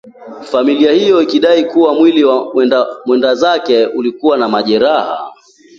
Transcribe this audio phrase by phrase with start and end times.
[0.41, 2.53] Familia hiyo ikidai kuwa mwili wa
[3.05, 5.31] mwendazake ulikuwa na majeraha